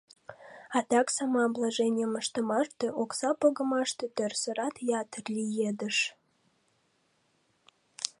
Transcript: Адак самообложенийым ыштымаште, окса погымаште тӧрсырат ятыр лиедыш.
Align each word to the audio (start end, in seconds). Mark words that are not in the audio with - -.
Адак 0.77 1.07
самообложенийым 1.15 2.13
ыштымаште, 2.21 2.87
окса 3.01 3.31
погымаште 3.39 4.05
тӧрсырат 4.15 4.75
ятыр 5.01 5.23
лиедыш. 5.35 5.97